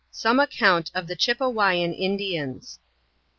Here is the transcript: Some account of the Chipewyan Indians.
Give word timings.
Some 0.09 0.39
account 0.39 0.89
of 0.95 1.05
the 1.05 1.15
Chipewyan 1.15 1.93
Indians. 1.95 2.79